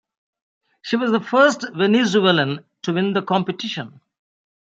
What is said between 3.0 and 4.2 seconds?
the competition.